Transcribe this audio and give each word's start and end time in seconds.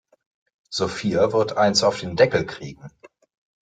Sophia 0.71 1.31
wird 1.31 1.57
eins 1.57 1.83
auf 1.83 1.99
den 1.99 2.15
Deckel 2.15 2.43
kriegen. 2.47 2.91